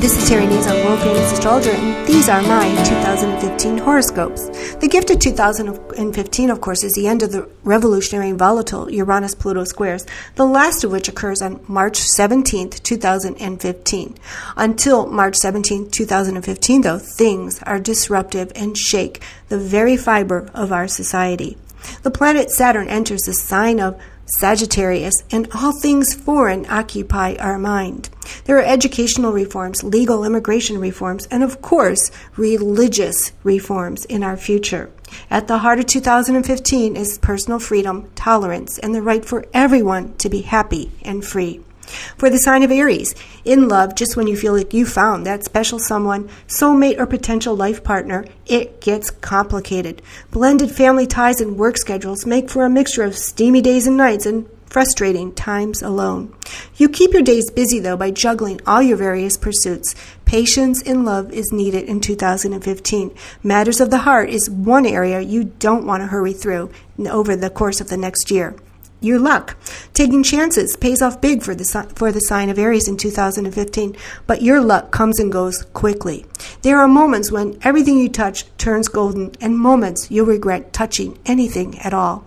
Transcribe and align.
This 0.00 0.16
is 0.16 0.28
Terry 0.28 0.46
Nazon 0.46 0.84
World 0.84 1.00
Famous 1.00 1.32
Astrologer, 1.32 1.72
and 1.72 2.06
these 2.06 2.28
are 2.28 2.40
my 2.42 2.68
2015 2.84 3.78
horoscopes. 3.78 4.46
The 4.76 4.86
gift 4.86 5.10
of 5.10 5.18
2015, 5.18 6.50
of 6.50 6.60
course, 6.60 6.84
is 6.84 6.92
the 6.92 7.08
end 7.08 7.24
of 7.24 7.32
the 7.32 7.48
revolutionary 7.64 8.30
and 8.30 8.38
volatile 8.38 8.88
Uranus 8.88 9.34
Pluto 9.34 9.64
squares, 9.64 10.06
the 10.36 10.46
last 10.46 10.84
of 10.84 10.92
which 10.92 11.08
occurs 11.08 11.42
on 11.42 11.64
March 11.66 11.96
17, 11.96 12.70
2015. 12.70 14.16
Until 14.56 15.06
March 15.08 15.34
17, 15.34 15.90
2015, 15.90 16.82
though, 16.82 16.98
things 16.98 17.60
are 17.64 17.80
disruptive 17.80 18.52
and 18.54 18.78
shake 18.78 19.20
the 19.48 19.58
very 19.58 19.96
fiber 19.96 20.48
of 20.54 20.70
our 20.70 20.86
society. 20.86 21.56
The 22.04 22.12
planet 22.12 22.52
Saturn 22.52 22.88
enters 22.88 23.22
the 23.22 23.32
sign 23.34 23.80
of 23.80 24.00
Sagittarius, 24.36 25.14
and 25.30 25.48
all 25.54 25.72
things 25.72 26.14
foreign 26.14 26.66
occupy 26.66 27.34
our 27.36 27.58
mind. 27.58 28.10
There 28.44 28.58
are 28.58 28.62
educational 28.62 29.32
reforms, 29.32 29.82
legal 29.82 30.24
immigration 30.24 30.78
reforms, 30.78 31.26
and 31.30 31.42
of 31.42 31.62
course, 31.62 32.10
religious 32.36 33.32
reforms 33.42 34.04
in 34.04 34.22
our 34.22 34.36
future. 34.36 34.90
At 35.30 35.48
the 35.48 35.58
heart 35.58 35.78
of 35.78 35.86
2015 35.86 36.96
is 36.96 37.18
personal 37.18 37.58
freedom, 37.58 38.10
tolerance, 38.14 38.78
and 38.78 38.94
the 38.94 39.02
right 39.02 39.24
for 39.24 39.46
everyone 39.54 40.14
to 40.18 40.28
be 40.28 40.42
happy 40.42 40.92
and 41.02 41.24
free. 41.24 41.62
For 42.16 42.30
the 42.30 42.38
sign 42.38 42.62
of 42.62 42.70
Aries, 42.70 43.14
in 43.44 43.68
love, 43.68 43.94
just 43.94 44.16
when 44.16 44.26
you 44.26 44.36
feel 44.36 44.56
like 44.56 44.74
you 44.74 44.86
found 44.86 45.26
that 45.26 45.44
special 45.44 45.78
someone, 45.78 46.28
soulmate, 46.46 46.98
or 46.98 47.06
potential 47.06 47.54
life 47.56 47.82
partner, 47.82 48.24
it 48.46 48.80
gets 48.80 49.10
complicated. 49.10 50.02
Blended 50.30 50.70
family 50.70 51.06
ties 51.06 51.40
and 51.40 51.56
work 51.56 51.78
schedules 51.78 52.26
make 52.26 52.50
for 52.50 52.64
a 52.64 52.70
mixture 52.70 53.02
of 53.04 53.16
steamy 53.16 53.60
days 53.60 53.86
and 53.86 53.96
nights 53.96 54.26
and 54.26 54.48
frustrating 54.66 55.32
times 55.32 55.82
alone. 55.82 56.34
You 56.76 56.88
keep 56.88 57.12
your 57.12 57.22
days 57.22 57.50
busy, 57.50 57.78
though, 57.78 57.96
by 57.96 58.10
juggling 58.10 58.60
all 58.66 58.82
your 58.82 58.96
various 58.96 59.36
pursuits. 59.36 59.94
Patience 60.24 60.82
in 60.82 61.04
love 61.04 61.32
is 61.32 61.52
needed 61.52 61.84
in 61.84 62.00
2015. 62.00 63.14
Matters 63.42 63.80
of 63.80 63.90
the 63.90 63.98
heart 63.98 64.28
is 64.28 64.50
one 64.50 64.86
area 64.86 65.20
you 65.20 65.44
don't 65.44 65.86
want 65.86 66.02
to 66.02 66.08
hurry 66.08 66.32
through 66.32 66.70
over 67.08 67.34
the 67.34 67.50
course 67.50 67.80
of 67.80 67.88
the 67.88 67.96
next 67.96 68.30
year 68.30 68.54
your 69.00 69.18
luck. 69.18 69.56
Taking 69.94 70.22
chances 70.22 70.76
pays 70.76 71.02
off 71.02 71.20
big 71.20 71.42
for 71.42 71.54
the 71.54 71.64
for 71.94 72.10
the 72.12 72.20
sign 72.20 72.48
of 72.48 72.58
Aries 72.58 72.88
in 72.88 72.96
2015, 72.96 73.96
but 74.26 74.42
your 74.42 74.60
luck 74.60 74.90
comes 74.90 75.18
and 75.18 75.30
goes 75.30 75.62
quickly. 75.72 76.26
There 76.62 76.78
are 76.78 76.88
moments 76.88 77.30
when 77.30 77.58
everything 77.62 77.98
you 77.98 78.08
touch 78.08 78.44
turns 78.56 78.88
golden 78.88 79.32
and 79.40 79.58
moments 79.58 80.10
you'll 80.10 80.26
regret 80.26 80.72
touching 80.72 81.18
anything 81.26 81.78
at 81.80 81.94
all. 81.94 82.26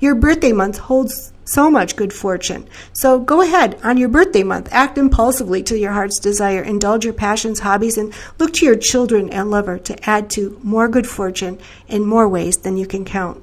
Your 0.00 0.14
birthday 0.14 0.52
month 0.52 0.78
holds 0.78 1.32
so 1.44 1.70
much 1.70 1.96
good 1.96 2.12
fortune. 2.12 2.68
So 2.92 3.18
go 3.18 3.40
ahead 3.40 3.78
on 3.82 3.96
your 3.96 4.08
birthday 4.08 4.42
month, 4.42 4.68
act 4.70 4.96
impulsively 4.96 5.62
to 5.64 5.78
your 5.78 5.92
heart's 5.92 6.20
desire, 6.20 6.62
indulge 6.62 7.04
your 7.04 7.14
passions, 7.14 7.60
hobbies, 7.60 7.98
and 7.98 8.14
look 8.38 8.52
to 8.54 8.66
your 8.66 8.76
children 8.76 9.28
and 9.30 9.50
lover 9.50 9.78
to 9.78 10.08
add 10.08 10.30
to 10.30 10.58
more 10.62 10.88
good 10.88 11.06
fortune 11.06 11.58
in 11.88 12.06
more 12.06 12.28
ways 12.28 12.56
than 12.58 12.76
you 12.76 12.86
can 12.86 13.04
count 13.04 13.41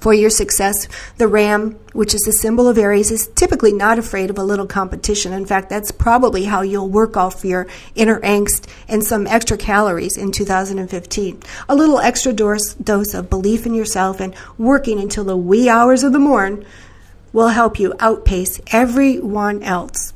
for 0.00 0.14
your 0.14 0.30
success. 0.30 0.88
The 1.18 1.28
ram, 1.28 1.72
which 1.92 2.14
is 2.14 2.22
the 2.22 2.32
symbol 2.32 2.68
of 2.68 2.78
Aries, 2.78 3.10
is 3.10 3.28
typically 3.28 3.72
not 3.72 3.98
afraid 3.98 4.30
of 4.30 4.38
a 4.38 4.44
little 4.44 4.66
competition. 4.66 5.32
In 5.32 5.46
fact, 5.46 5.68
that's 5.68 5.90
probably 5.90 6.44
how 6.44 6.62
you'll 6.62 6.88
work 6.88 7.16
off 7.16 7.44
your 7.44 7.66
inner 7.94 8.20
angst 8.20 8.66
and 8.88 9.04
some 9.04 9.26
extra 9.26 9.56
calories 9.56 10.16
in 10.16 10.32
2015. 10.32 11.42
A 11.68 11.74
little 11.74 11.98
extra 11.98 12.32
dose, 12.32 12.74
dose 12.74 13.14
of 13.14 13.30
belief 13.30 13.66
in 13.66 13.74
yourself 13.74 14.20
and 14.20 14.34
working 14.58 14.98
until 15.00 15.24
the 15.24 15.36
wee 15.36 15.68
hours 15.68 16.02
of 16.02 16.12
the 16.12 16.18
morn 16.18 16.64
will 17.32 17.48
help 17.48 17.78
you 17.78 17.94
outpace 17.98 18.60
everyone 18.72 19.62
else. 19.62 20.12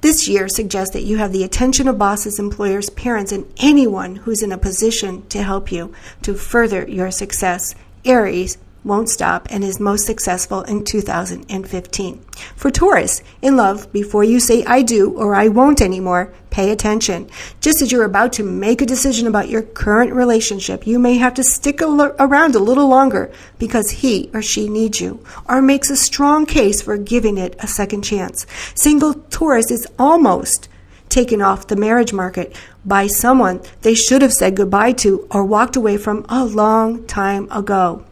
This 0.00 0.26
year 0.28 0.48
suggests 0.48 0.94
that 0.94 1.02
you 1.02 1.18
have 1.18 1.30
the 1.30 1.44
attention 1.44 1.86
of 1.86 1.98
bosses, 1.98 2.38
employers, 2.38 2.88
parents, 2.88 3.32
and 3.32 3.46
anyone 3.58 4.16
who's 4.16 4.42
in 4.42 4.50
a 4.50 4.58
position 4.58 5.26
to 5.28 5.42
help 5.42 5.70
you 5.70 5.92
to 6.22 6.34
further 6.34 6.88
your 6.88 7.10
success. 7.10 7.74
Aries, 8.04 8.56
won't 8.84 9.08
stop 9.08 9.46
and 9.50 9.62
is 9.62 9.78
most 9.78 10.06
successful 10.06 10.62
in 10.62 10.84
2015. 10.84 12.24
For 12.56 12.70
Taurus, 12.70 13.22
in 13.42 13.56
love, 13.56 13.92
before 13.92 14.24
you 14.24 14.40
say 14.40 14.64
I 14.64 14.82
do 14.82 15.12
or 15.12 15.34
I 15.34 15.48
won't 15.48 15.80
anymore, 15.80 16.32
pay 16.50 16.70
attention. 16.70 17.28
Just 17.60 17.82
as 17.82 17.92
you're 17.92 18.04
about 18.04 18.32
to 18.34 18.42
make 18.42 18.80
a 18.80 18.86
decision 18.86 19.26
about 19.26 19.48
your 19.48 19.62
current 19.62 20.12
relationship, 20.12 20.86
you 20.86 20.98
may 20.98 21.16
have 21.18 21.34
to 21.34 21.44
stick 21.44 21.80
around 21.82 22.54
a 22.54 22.58
little 22.58 22.88
longer 22.88 23.30
because 23.58 23.90
he 23.90 24.30
or 24.32 24.42
she 24.42 24.68
needs 24.68 25.00
you 25.00 25.24
or 25.48 25.60
makes 25.60 25.90
a 25.90 25.96
strong 25.96 26.46
case 26.46 26.82
for 26.82 26.96
giving 26.96 27.38
it 27.38 27.56
a 27.58 27.66
second 27.66 28.02
chance. 28.02 28.46
Single 28.74 29.14
Taurus 29.14 29.70
is 29.70 29.86
almost 29.98 30.68
taken 31.08 31.42
off 31.42 31.66
the 31.66 31.76
marriage 31.76 32.12
market 32.12 32.56
by 32.84 33.06
someone 33.06 33.60
they 33.82 33.94
should 33.94 34.22
have 34.22 34.32
said 34.32 34.56
goodbye 34.56 34.92
to 34.92 35.26
or 35.30 35.44
walked 35.44 35.76
away 35.76 35.96
from 35.96 36.24
a 36.28 36.44
long 36.44 37.04
time 37.06 37.50
ago. 37.50 38.04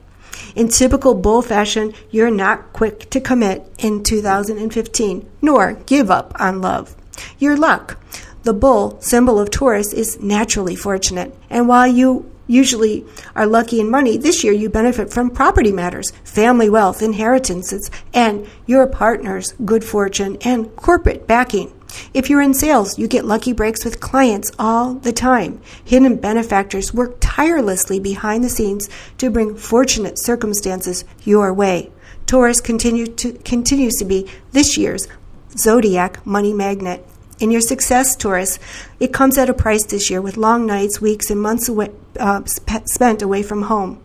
In 0.54 0.68
typical 0.68 1.14
bull 1.14 1.42
fashion, 1.42 1.94
you're 2.10 2.30
not 2.30 2.72
quick 2.72 3.10
to 3.10 3.20
commit 3.20 3.70
in 3.78 4.02
2015, 4.02 5.28
nor 5.42 5.74
give 5.86 6.10
up 6.10 6.32
on 6.40 6.60
love. 6.60 6.94
Your 7.38 7.56
luck. 7.56 7.98
The 8.44 8.54
bull, 8.54 9.00
symbol 9.00 9.38
of 9.38 9.50
Taurus, 9.50 9.92
is 9.92 10.20
naturally 10.20 10.76
fortunate, 10.76 11.34
and 11.50 11.68
while 11.68 11.86
you 11.86 12.30
usually 12.46 13.04
are 13.36 13.46
lucky 13.46 13.78
in 13.78 13.90
money, 13.90 14.16
this 14.16 14.42
year 14.42 14.52
you 14.52 14.68
benefit 14.68 15.12
from 15.12 15.30
property 15.30 15.70
matters, 15.70 16.12
family 16.24 16.70
wealth, 16.70 17.02
inheritances, 17.02 17.90
and 18.14 18.46
your 18.66 18.86
partner's 18.86 19.52
good 19.64 19.84
fortune 19.84 20.38
and 20.40 20.74
corporate 20.76 21.26
backing. 21.26 21.72
If 22.14 22.28
you're 22.28 22.42
in 22.42 22.54
sales, 22.54 22.98
you 22.98 23.08
get 23.08 23.24
lucky 23.24 23.52
breaks 23.52 23.84
with 23.84 24.00
clients 24.00 24.52
all 24.58 24.94
the 24.94 25.12
time. 25.12 25.60
Hidden 25.84 26.16
benefactors 26.16 26.94
work 26.94 27.16
tirelessly 27.20 28.00
behind 28.00 28.44
the 28.44 28.48
scenes 28.48 28.88
to 29.18 29.30
bring 29.30 29.56
fortunate 29.56 30.18
circumstances 30.18 31.04
your 31.24 31.52
way. 31.52 31.90
Taurus 32.26 32.60
continue 32.60 33.06
to, 33.06 33.32
continues 33.44 33.94
to 33.96 34.04
be 34.04 34.28
this 34.52 34.76
year's 34.76 35.08
zodiac 35.56 36.24
money 36.26 36.52
magnet. 36.52 37.06
In 37.40 37.50
your 37.50 37.60
success, 37.60 38.16
Taurus, 38.16 38.58
it 38.98 39.12
comes 39.12 39.38
at 39.38 39.48
a 39.48 39.54
price 39.54 39.86
this 39.86 40.10
year 40.10 40.20
with 40.20 40.36
long 40.36 40.66
nights, 40.66 41.00
weeks, 41.00 41.30
and 41.30 41.40
months 41.40 41.68
away, 41.68 41.90
uh, 42.18 42.42
spent 42.44 43.22
away 43.22 43.42
from 43.42 43.62
home. 43.62 44.02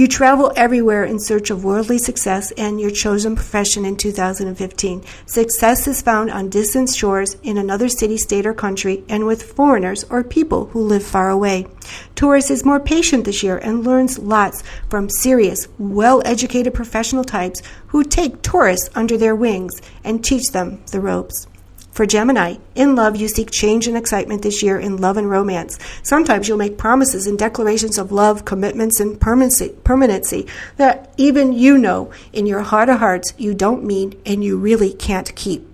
You 0.00 0.08
travel 0.08 0.50
everywhere 0.56 1.04
in 1.04 1.20
search 1.20 1.50
of 1.50 1.62
worldly 1.62 1.98
success 1.98 2.52
and 2.52 2.80
your 2.80 2.90
chosen 2.90 3.36
profession 3.36 3.84
in 3.84 3.96
2015. 3.96 5.04
Success 5.26 5.86
is 5.86 6.00
found 6.00 6.30
on 6.30 6.48
distant 6.48 6.88
shores 6.88 7.36
in 7.42 7.58
another 7.58 7.90
city, 7.90 8.16
state, 8.16 8.46
or 8.46 8.54
country 8.54 9.04
and 9.10 9.26
with 9.26 9.42
foreigners 9.42 10.04
or 10.04 10.24
people 10.24 10.68
who 10.68 10.80
live 10.80 11.04
far 11.04 11.28
away. 11.28 11.66
Taurus 12.14 12.50
is 12.50 12.64
more 12.64 12.80
patient 12.80 13.26
this 13.26 13.42
year 13.42 13.58
and 13.58 13.84
learns 13.84 14.18
lots 14.18 14.62
from 14.88 15.10
serious, 15.10 15.68
well 15.78 16.22
educated 16.24 16.72
professional 16.72 17.22
types 17.22 17.60
who 17.88 18.02
take 18.02 18.40
Taurus 18.40 18.88
under 18.94 19.18
their 19.18 19.36
wings 19.36 19.82
and 20.02 20.24
teach 20.24 20.46
them 20.52 20.82
the 20.92 21.00
ropes. 21.02 21.46
For 21.90 22.06
Gemini, 22.06 22.56
in 22.74 22.94
love, 22.94 23.16
you 23.16 23.26
seek 23.26 23.50
change 23.50 23.88
and 23.88 23.96
excitement 23.96 24.42
this 24.42 24.62
year 24.62 24.78
in 24.78 24.98
love 24.98 25.16
and 25.16 25.28
romance. 25.28 25.78
Sometimes 26.02 26.46
you'll 26.46 26.56
make 26.56 26.78
promises 26.78 27.26
and 27.26 27.38
declarations 27.38 27.98
of 27.98 28.12
love, 28.12 28.44
commitments, 28.44 29.00
and 29.00 29.20
permanency, 29.20 30.46
that 30.76 31.12
even 31.16 31.52
you 31.52 31.76
know 31.76 32.12
in 32.32 32.46
your 32.46 32.60
heart 32.60 32.88
of 32.88 33.00
hearts 33.00 33.34
you 33.36 33.54
don't 33.54 33.84
mean 33.84 34.20
and 34.24 34.44
you 34.44 34.56
really 34.56 34.92
can't 34.92 35.34
keep. 35.34 35.66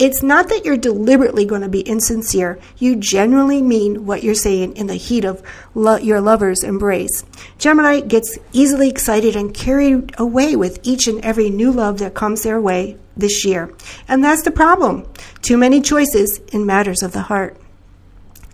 It's 0.00 0.22
not 0.22 0.48
that 0.48 0.64
you're 0.64 0.78
deliberately 0.78 1.44
going 1.44 1.60
to 1.60 1.68
be 1.68 1.82
insincere. 1.82 2.58
You 2.78 2.96
genuinely 2.96 3.60
mean 3.60 4.06
what 4.06 4.22
you're 4.22 4.34
saying 4.34 4.78
in 4.78 4.86
the 4.86 4.94
heat 4.94 5.26
of 5.26 5.42
lo- 5.74 5.98
your 5.98 6.22
lover's 6.22 6.64
embrace. 6.64 7.22
Gemini 7.58 8.00
gets 8.00 8.38
easily 8.54 8.88
excited 8.88 9.36
and 9.36 9.52
carried 9.52 10.14
away 10.16 10.56
with 10.56 10.80
each 10.82 11.06
and 11.06 11.22
every 11.22 11.50
new 11.50 11.70
love 11.70 11.98
that 11.98 12.14
comes 12.14 12.44
their 12.44 12.58
way 12.58 12.96
this 13.20 13.44
year. 13.44 13.72
And 14.08 14.24
that's 14.24 14.42
the 14.42 14.50
problem. 14.50 15.06
Too 15.42 15.56
many 15.56 15.80
choices 15.80 16.40
in 16.52 16.66
matters 16.66 17.02
of 17.02 17.12
the 17.12 17.22
heart. 17.22 17.56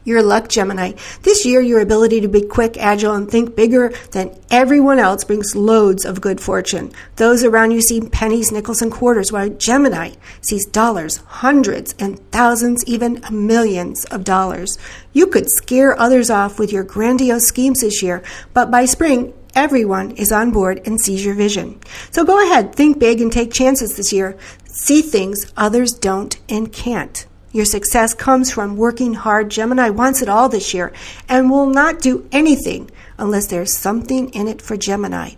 Your 0.06 0.22
luck, 0.22 0.48
Gemini. 0.48 0.92
This 1.22 1.44
year, 1.44 1.60
your 1.60 1.80
ability 1.80 2.20
to 2.20 2.28
be 2.28 2.42
quick, 2.42 2.76
agile, 2.76 3.14
and 3.14 3.28
think 3.28 3.56
bigger 3.56 3.92
than 4.12 4.38
everyone 4.52 5.00
else 5.00 5.24
brings 5.24 5.56
loads 5.56 6.04
of 6.04 6.20
good 6.20 6.40
fortune. 6.40 6.92
Those 7.16 7.42
around 7.42 7.72
you 7.72 7.80
see 7.80 8.00
pennies, 8.00 8.52
nickels, 8.52 8.80
and 8.82 8.92
quarters, 8.92 9.32
while 9.32 9.48
Gemini 9.48 10.12
sees 10.42 10.64
dollars, 10.64 11.16
hundreds, 11.26 11.92
and 11.98 12.20
thousands, 12.30 12.84
even 12.86 13.20
millions 13.32 14.04
of 14.04 14.22
dollars. 14.22 14.78
You 15.12 15.26
could 15.26 15.50
scare 15.50 15.98
others 15.98 16.30
off 16.30 16.60
with 16.60 16.72
your 16.72 16.84
grandiose 16.84 17.48
schemes 17.48 17.80
this 17.80 18.00
year, 18.00 18.22
but 18.54 18.70
by 18.70 18.84
spring, 18.84 19.34
everyone 19.56 20.12
is 20.12 20.30
on 20.30 20.52
board 20.52 20.82
and 20.84 21.00
sees 21.00 21.24
your 21.24 21.34
vision. 21.34 21.80
So 22.12 22.24
go 22.24 22.40
ahead, 22.44 22.74
think 22.74 23.00
big, 23.00 23.20
and 23.20 23.32
take 23.32 23.52
chances 23.52 23.96
this 23.96 24.12
year. 24.12 24.38
See 24.66 25.02
things 25.02 25.52
others 25.56 25.92
don't 25.92 26.38
and 26.48 26.72
can't. 26.72 27.26
Your 27.50 27.64
success 27.64 28.12
comes 28.12 28.52
from 28.52 28.76
working 28.76 29.14
hard. 29.14 29.50
Gemini 29.50 29.88
wants 29.88 30.20
it 30.20 30.28
all 30.28 30.50
this 30.50 30.74
year 30.74 30.92
and 31.28 31.50
will 31.50 31.66
not 31.66 32.02
do 32.02 32.28
anything 32.30 32.90
unless 33.18 33.46
there's 33.46 33.74
something 33.74 34.28
in 34.34 34.46
it 34.46 34.60
for 34.60 34.76
Gemini. 34.76 35.30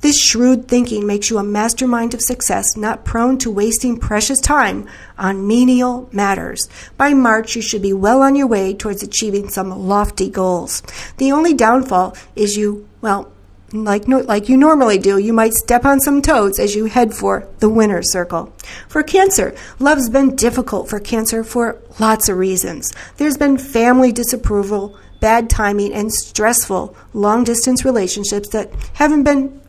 This 0.00 0.20
shrewd 0.20 0.68
thinking 0.68 1.06
makes 1.06 1.30
you 1.30 1.38
a 1.38 1.44
mastermind 1.44 2.12
of 2.12 2.20
success, 2.20 2.76
not 2.76 3.04
prone 3.04 3.38
to 3.38 3.50
wasting 3.50 3.98
precious 3.98 4.40
time 4.40 4.88
on 5.16 5.46
menial 5.46 6.08
matters. 6.12 6.68
By 6.96 7.14
March, 7.14 7.56
you 7.56 7.62
should 7.62 7.82
be 7.82 7.92
well 7.92 8.20
on 8.20 8.36
your 8.36 8.46
way 8.46 8.74
towards 8.74 9.02
achieving 9.02 9.48
some 9.48 9.70
lofty 9.70 10.28
goals. 10.28 10.82
The 11.16 11.32
only 11.32 11.54
downfall 11.54 12.16
is 12.36 12.56
you, 12.56 12.88
well, 13.00 13.32
like, 13.72 14.08
no, 14.08 14.18
like 14.18 14.48
you 14.48 14.56
normally 14.56 14.98
do, 14.98 15.18
you 15.18 15.32
might 15.32 15.54
step 15.54 15.84
on 15.84 16.00
some 16.00 16.22
toes 16.22 16.58
as 16.58 16.74
you 16.74 16.86
head 16.86 17.14
for 17.14 17.48
the 17.58 17.68
winner's 17.68 18.12
circle. 18.12 18.52
For 18.88 19.02
Cancer, 19.02 19.54
love's 19.78 20.08
been 20.08 20.36
difficult 20.36 20.88
for 20.88 21.00
Cancer 21.00 21.44
for 21.44 21.78
lots 21.98 22.28
of 22.28 22.36
reasons. 22.36 22.92
There's 23.16 23.36
been 23.36 23.58
family 23.58 24.12
disapproval, 24.12 24.98
bad 25.20 25.48
timing, 25.50 25.92
and 25.92 26.12
stressful 26.12 26.96
long 27.12 27.44
distance 27.44 27.84
relationships 27.84 28.48
that 28.50 28.72
haven't 28.94 29.22
been 29.22 29.60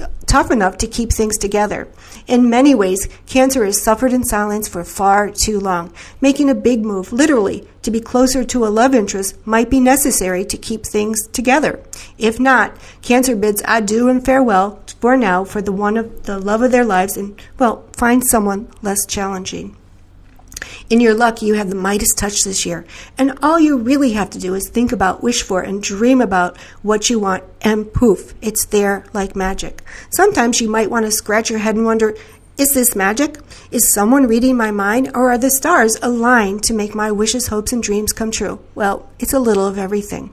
uh, 0.00 0.08
tough 0.26 0.50
enough 0.50 0.78
to 0.78 0.88
keep 0.88 1.12
things 1.12 1.38
together. 1.38 1.86
In 2.26 2.50
many 2.50 2.74
ways, 2.74 3.08
Cancer 3.26 3.64
has 3.64 3.80
suffered 3.80 4.12
in 4.12 4.24
silence 4.24 4.66
for 4.66 4.82
far 4.82 5.30
too 5.30 5.60
long. 5.60 5.92
Making 6.20 6.50
a 6.50 6.54
big 6.54 6.84
move, 6.84 7.12
literally, 7.12 7.68
to 7.82 7.90
be 7.90 8.00
closer 8.00 8.42
to 8.44 8.66
a 8.66 8.68
love 8.68 8.94
interest 8.94 9.46
might 9.46 9.70
be 9.70 9.78
necessary 9.78 10.44
to 10.46 10.56
keep 10.56 10.84
things 10.84 11.28
together. 11.28 11.80
If 12.18 12.38
not, 12.38 12.76
Cancer 13.02 13.34
bids 13.34 13.62
adieu 13.66 14.08
and 14.08 14.24
farewell 14.24 14.80
for 15.00 15.16
now 15.16 15.44
for 15.44 15.60
the 15.60 15.72
one 15.72 15.96
of 15.96 16.24
the 16.24 16.38
love 16.38 16.62
of 16.62 16.70
their 16.72 16.84
lives 16.84 17.16
and, 17.16 17.40
well, 17.58 17.84
find 17.92 18.24
someone 18.24 18.68
less 18.82 19.04
challenging. 19.06 19.76
In 20.88 21.00
your 21.00 21.14
luck, 21.14 21.42
you 21.42 21.54
have 21.54 21.68
the 21.68 21.74
Midas 21.74 22.14
touch 22.14 22.44
this 22.44 22.64
year. 22.64 22.86
And 23.18 23.38
all 23.42 23.58
you 23.58 23.76
really 23.76 24.12
have 24.12 24.30
to 24.30 24.38
do 24.38 24.54
is 24.54 24.68
think 24.68 24.92
about, 24.92 25.22
wish 25.22 25.42
for, 25.42 25.60
and 25.60 25.82
dream 25.82 26.20
about 26.20 26.56
what 26.82 27.10
you 27.10 27.18
want, 27.18 27.44
and 27.60 27.92
poof, 27.92 28.34
it's 28.40 28.64
there 28.66 29.04
like 29.12 29.36
magic. 29.36 29.82
Sometimes 30.10 30.60
you 30.60 30.70
might 30.70 30.90
want 30.90 31.06
to 31.06 31.12
scratch 31.12 31.50
your 31.50 31.58
head 31.58 31.76
and 31.76 31.84
wonder, 31.84 32.14
is 32.56 32.72
this 32.72 32.94
magic? 32.94 33.38
Is 33.72 33.92
someone 33.92 34.28
reading 34.28 34.56
my 34.56 34.70
mind, 34.70 35.10
or 35.14 35.32
are 35.32 35.38
the 35.38 35.50
stars 35.50 35.96
aligned 36.00 36.62
to 36.64 36.74
make 36.74 36.94
my 36.94 37.10
wishes, 37.10 37.48
hopes, 37.48 37.72
and 37.72 37.82
dreams 37.82 38.12
come 38.12 38.30
true? 38.30 38.60
Well, 38.74 39.10
it's 39.18 39.32
a 39.32 39.40
little 39.40 39.66
of 39.66 39.76
everything. 39.76 40.32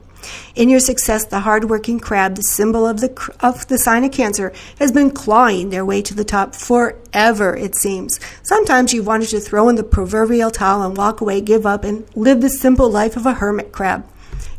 In 0.54 0.68
your 0.68 0.80
success, 0.80 1.24
the 1.26 1.40
hard-working 1.40 2.00
crab, 2.00 2.36
the 2.36 2.42
symbol 2.42 2.86
of 2.86 3.00
the 3.00 3.34
of 3.40 3.66
the 3.68 3.78
sign 3.78 4.04
of 4.04 4.12
Cancer, 4.12 4.52
has 4.78 4.92
been 4.92 5.10
clawing 5.10 5.70
their 5.70 5.84
way 5.84 6.02
to 6.02 6.14
the 6.14 6.24
top 6.24 6.54
forever. 6.54 7.56
It 7.56 7.74
seems. 7.74 8.20
Sometimes 8.42 8.92
you've 8.92 9.06
wanted 9.06 9.28
to 9.30 9.40
throw 9.40 9.68
in 9.68 9.76
the 9.76 9.82
proverbial 9.84 10.50
towel 10.50 10.82
and 10.82 10.96
walk 10.96 11.20
away, 11.20 11.40
give 11.40 11.66
up, 11.66 11.84
and 11.84 12.04
live 12.16 12.40
the 12.40 12.50
simple 12.50 12.90
life 12.90 13.16
of 13.16 13.26
a 13.26 13.34
hermit 13.34 13.72
crab. 13.72 14.06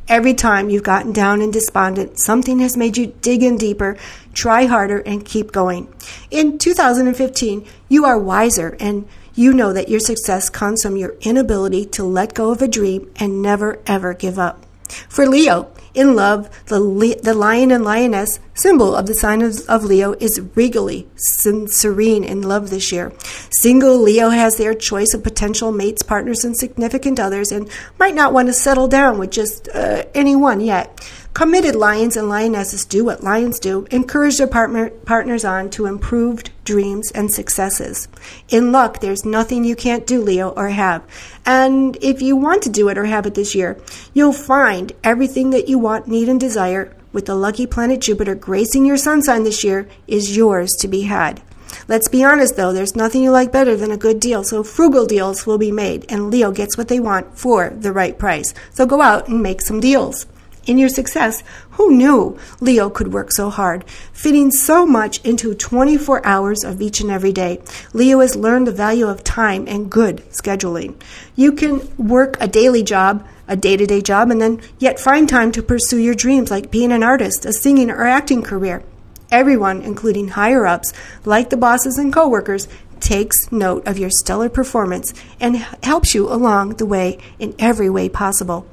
Every 0.10 0.34
time 0.34 0.70
you've 0.70 0.84
gotten 0.84 1.14
down 1.14 1.42
and 1.42 1.54
despondent, 1.54 2.20
something 2.20 2.60
has 2.60 2.76
made 2.76 2.98
you 2.98 3.14
dig 3.22 3.42
in 3.42 3.58
deeper, 3.58 3.98
try 4.34 4.66
harder, 4.66 5.00
and 5.00 5.24
keep 5.24 5.54
going. 5.54 5.88
In 6.30 6.58
2015, 6.58 7.66
you 7.88 8.04
are 8.04 8.20
wiser 8.20 8.76
and 8.82 9.08
you 9.34 9.54
know 9.54 9.72
that 9.72 9.90
your 9.90 10.02
success 10.02 10.50
comes 10.50 10.84
from 10.84 10.98
your 10.98 11.16
inability 11.22 11.86
to 11.86 12.04
let 12.04 12.34
go 12.34 12.52
of 12.52 12.62
a 12.62 12.68
dream 12.68 13.12
and 13.16 13.42
never 13.42 13.80
ever 13.88 14.14
give 14.14 14.38
up. 14.38 14.63
For 15.10 15.26
Leo, 15.26 15.72
in 15.94 16.16
love, 16.16 16.50
the, 16.66 16.80
le- 16.80 17.22
the 17.22 17.34
lion 17.34 17.72
and 17.72 17.84
lioness, 17.84 18.40
symbol 18.56 18.96
of 18.96 19.06
the 19.06 19.14
sign 19.14 19.42
of, 19.42 19.60
of 19.68 19.84
Leo, 19.84 20.14
is 20.14 20.42
regally 20.56 21.08
serene 21.16 22.24
in 22.24 22.42
love 22.42 22.70
this 22.70 22.92
year. 22.92 23.14
Single 23.52 23.98
Leo 24.00 24.30
has 24.30 24.58
their 24.58 24.74
choice 24.74 25.14
of 25.14 25.24
potential 25.24 25.72
mates, 25.72 26.02
partners, 26.02 26.44
and 26.44 26.58
significant 26.58 27.20
others, 27.20 27.52
and 27.52 27.70
might 28.00 28.16
not 28.16 28.34
want 28.34 28.48
to 28.48 28.54
settle 28.54 28.88
down 28.88 29.20
with 29.20 29.32
just 29.32 29.70
uh, 29.70 30.04
anyone 30.14 30.62
yet. 30.62 31.00
Committed 31.34 31.76
lions 31.76 32.16
and 32.16 32.30
lionesses 32.30 32.86
do 32.86 33.06
what 33.06 33.24
lions 33.24 33.60
do 33.60 33.88
encourage 33.90 34.38
their 34.38 34.46
partner, 34.46 34.92
partners 34.92 35.44
on 35.44 35.68
to 35.72 35.88
improved 35.88 36.52
dreams 36.64 37.10
and 37.16 37.34
successes. 37.34 38.08
In 38.50 38.72
luck, 38.72 39.00
there's 39.00 39.26
nothing 39.26 39.64
you 39.64 39.76
can't 39.76 40.06
do, 40.06 40.22
Leo, 40.22 40.50
or 40.50 40.70
have. 40.70 41.04
And 41.44 41.98
if 42.04 42.22
you 42.22 42.36
want 42.36 42.62
to 42.64 42.70
do 42.70 42.88
it 42.88 43.00
or 43.00 43.06
have 43.06 43.26
it 43.26 43.34
this 43.34 43.56
year, 43.56 43.80
you'll 44.14 44.32
find 44.32 44.92
everything 45.04 45.50
that 45.50 45.68
you 45.68 45.80
want, 45.80 46.08
need, 46.08 46.30
and 46.30 46.40
desire 46.40 46.96
with 47.12 47.26
the 47.26 47.36
lucky 47.36 47.66
planet 47.66 48.02
Jupiter 48.02 48.36
gracing 48.36 48.86
your 48.86 48.98
sun 48.98 49.24
sign 49.24 49.44
this 49.44 49.64
year 49.64 49.88
is 50.06 50.38
yours 50.38 50.70
to 50.82 50.88
be 50.88 51.02
had. 51.02 51.42
Let's 51.88 52.10
be 52.10 52.24
honest 52.24 52.56
though, 52.56 52.74
there's 52.74 52.96
nothing 52.96 53.24
you 53.24 53.32
like 53.32 53.52
better 53.52 53.76
than 53.76 53.92
a 53.92 53.98
good 53.98 54.20
deal, 54.20 54.44
so 54.44 54.62
frugal 54.62 55.08
deals 55.08 55.48
will 55.48 55.58
be 55.58 55.72
made, 55.72 56.06
and 56.10 56.30
Leo 56.30 56.52
gets 56.52 56.78
what 56.78 56.90
they 56.90 57.00
want 57.00 57.40
for 57.40 57.72
the 57.72 57.92
right 57.92 58.20
price. 58.20 58.54
So 58.70 58.86
go 58.86 59.02
out 59.02 59.28
and 59.28 59.42
make 59.42 59.64
some 59.64 59.80
deals. 59.80 60.28
In 60.66 60.78
your 60.78 60.88
success, 60.88 61.44
who 61.72 61.92
knew 61.92 62.38
Leo 62.62 62.90
could 62.90 63.12
work 63.12 63.34
so 63.34 63.50
hard, 63.50 63.84
fitting 64.14 64.50
so 64.50 64.86
much 64.86 65.20
into 65.26 65.54
24 65.54 66.26
hours 66.26 66.64
of 66.64 66.82
each 66.82 67.02
and 67.02 67.12
every 67.12 67.34
day? 67.34 67.62
Leo 67.92 68.22
has 68.22 68.38
learned 68.38 68.68
the 68.68 68.72
value 68.72 69.08
of 69.08 69.26
time 69.26 69.66
and 69.68 69.92
good 69.92 70.24
scheduling. 70.30 70.96
You 71.36 71.52
can 71.52 71.82
work 71.98 72.38
a 72.40 72.48
daily 72.48 72.82
job, 72.82 73.28
a 73.46 73.58
day 73.58 73.76
to 73.76 73.86
day 73.86 74.00
job, 74.00 74.32
and 74.32 74.42
then 74.42 74.62
yet 74.80 75.02
find 75.02 75.28
time 75.28 75.52
to 75.52 75.62
pursue 75.62 75.98
your 75.98 76.16
dreams 76.16 76.50
like 76.50 76.72
being 76.72 76.94
an 76.94 77.04
artist, 77.04 77.44
a 77.44 77.52
singing 77.52 77.92
or 77.92 78.08
acting 78.08 78.42
career. 78.42 78.84
Everyone, 79.32 79.82
including 79.82 80.30
higher 80.30 80.66
ups, 80.66 80.94
like 81.26 81.50
the 81.50 81.58
bosses 81.58 81.98
and 81.98 82.14
coworkers, 82.14 82.70
takes 83.02 83.52
note 83.52 83.86
of 83.86 84.00
your 84.00 84.10
stellar 84.10 84.48
performance 84.48 85.14
and 85.42 85.58
helps 85.84 86.16
you 86.16 86.32
along 86.32 86.76
the 86.76 86.86
way 86.86 87.18
in 87.38 87.54
every 87.60 87.90
way 87.90 88.08
possible. 88.08 88.66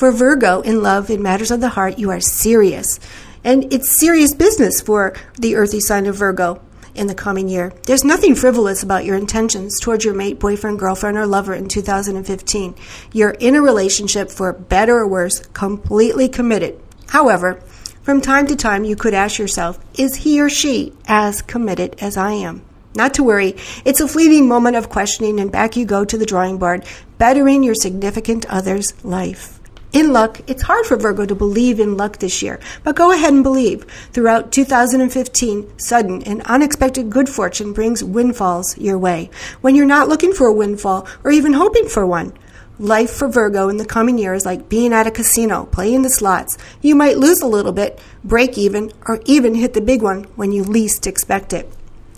For 0.00 0.10
Virgo, 0.10 0.62
in 0.62 0.82
love, 0.82 1.10
in 1.10 1.22
matters 1.22 1.50
of 1.50 1.60
the 1.60 1.68
heart, 1.68 1.98
you 1.98 2.08
are 2.08 2.20
serious. 2.20 2.98
And 3.44 3.70
it's 3.70 4.00
serious 4.00 4.32
business 4.32 4.80
for 4.80 5.12
the 5.38 5.56
earthy 5.56 5.78
sign 5.78 6.06
of 6.06 6.16
Virgo 6.16 6.62
in 6.94 7.06
the 7.06 7.14
coming 7.14 7.50
year. 7.50 7.74
There's 7.82 8.02
nothing 8.02 8.34
frivolous 8.34 8.82
about 8.82 9.04
your 9.04 9.16
intentions 9.16 9.78
towards 9.78 10.02
your 10.02 10.14
mate, 10.14 10.38
boyfriend, 10.38 10.78
girlfriend, 10.78 11.18
or 11.18 11.26
lover 11.26 11.52
in 11.52 11.68
2015. 11.68 12.74
You're 13.12 13.36
in 13.40 13.54
a 13.54 13.60
relationship 13.60 14.30
for 14.30 14.54
better 14.54 14.96
or 14.96 15.06
worse, 15.06 15.40
completely 15.52 16.30
committed. 16.30 16.80
However, 17.08 17.60
from 18.00 18.22
time 18.22 18.46
to 18.46 18.56
time, 18.56 18.86
you 18.86 18.96
could 18.96 19.12
ask 19.12 19.38
yourself, 19.38 19.78
is 19.98 20.14
he 20.14 20.40
or 20.40 20.48
she 20.48 20.94
as 21.08 21.42
committed 21.42 21.96
as 22.00 22.16
I 22.16 22.32
am? 22.32 22.62
Not 22.94 23.12
to 23.14 23.22
worry, 23.22 23.54
it's 23.84 24.00
a 24.00 24.08
fleeting 24.08 24.48
moment 24.48 24.76
of 24.76 24.88
questioning, 24.88 25.38
and 25.40 25.52
back 25.52 25.76
you 25.76 25.84
go 25.84 26.06
to 26.06 26.16
the 26.16 26.24
drawing 26.24 26.56
board, 26.56 26.86
bettering 27.18 27.62
your 27.62 27.74
significant 27.74 28.46
other's 28.46 28.94
life. 29.04 29.59
In 29.92 30.12
luck, 30.12 30.40
it's 30.46 30.62
hard 30.62 30.86
for 30.86 30.96
Virgo 30.96 31.26
to 31.26 31.34
believe 31.34 31.80
in 31.80 31.96
luck 31.96 32.18
this 32.18 32.42
year, 32.42 32.60
but 32.84 32.94
go 32.94 33.10
ahead 33.10 33.32
and 33.32 33.42
believe. 33.42 33.84
Throughout 34.12 34.52
2015, 34.52 35.80
sudden 35.80 36.22
and 36.22 36.42
unexpected 36.42 37.10
good 37.10 37.28
fortune 37.28 37.72
brings 37.72 38.04
windfalls 38.04 38.78
your 38.78 38.96
way 38.98 39.30
when 39.62 39.74
you're 39.74 39.86
not 39.86 40.08
looking 40.08 40.32
for 40.32 40.46
a 40.46 40.52
windfall 40.52 41.08
or 41.24 41.32
even 41.32 41.54
hoping 41.54 41.88
for 41.88 42.06
one. 42.06 42.32
Life 42.78 43.10
for 43.10 43.26
Virgo 43.26 43.68
in 43.68 43.78
the 43.78 43.84
coming 43.84 44.16
year 44.16 44.32
is 44.32 44.46
like 44.46 44.68
being 44.68 44.92
at 44.92 45.08
a 45.08 45.10
casino, 45.10 45.66
playing 45.66 46.02
the 46.02 46.08
slots. 46.08 46.56
You 46.80 46.94
might 46.94 47.18
lose 47.18 47.40
a 47.40 47.48
little 47.48 47.72
bit, 47.72 48.00
break 48.22 48.56
even, 48.56 48.92
or 49.06 49.20
even 49.24 49.56
hit 49.56 49.74
the 49.74 49.80
big 49.80 50.02
one 50.02 50.22
when 50.36 50.52
you 50.52 50.62
least 50.62 51.08
expect 51.08 51.52
it. 51.52 51.68